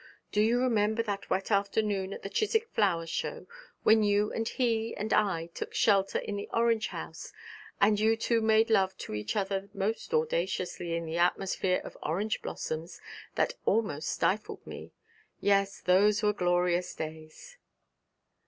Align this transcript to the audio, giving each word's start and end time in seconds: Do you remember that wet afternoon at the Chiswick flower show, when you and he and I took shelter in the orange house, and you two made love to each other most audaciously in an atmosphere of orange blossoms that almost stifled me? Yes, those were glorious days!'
Do 0.31 0.41
you 0.41 0.59
remember 0.59 1.03
that 1.03 1.29
wet 1.29 1.51
afternoon 1.51 2.11
at 2.11 2.23
the 2.23 2.29
Chiswick 2.31 2.67
flower 2.69 3.05
show, 3.05 3.45
when 3.83 4.01
you 4.01 4.33
and 4.33 4.47
he 4.49 4.95
and 4.95 5.13
I 5.13 5.45
took 5.53 5.75
shelter 5.75 6.17
in 6.17 6.37
the 6.37 6.49
orange 6.51 6.87
house, 6.87 7.31
and 7.79 7.99
you 7.99 8.17
two 8.17 8.41
made 8.41 8.71
love 8.71 8.97
to 8.97 9.13
each 9.13 9.35
other 9.35 9.69
most 9.75 10.11
audaciously 10.11 10.95
in 10.95 11.07
an 11.07 11.13
atmosphere 11.13 11.81
of 11.83 11.95
orange 12.01 12.41
blossoms 12.41 12.99
that 13.35 13.53
almost 13.63 14.09
stifled 14.09 14.65
me? 14.65 14.91
Yes, 15.39 15.79
those 15.79 16.23
were 16.23 16.33
glorious 16.33 16.95
days!' 16.95 17.57